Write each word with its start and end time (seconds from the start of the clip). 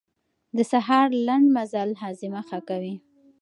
د 0.55 0.59
سهار 0.71 1.07
لنډ 1.27 1.45
مزل 1.55 1.89
هاضمه 2.01 2.41
ښه 2.47 2.59
کوي. 2.69 2.95